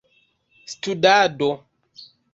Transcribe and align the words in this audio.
studado 0.79 1.49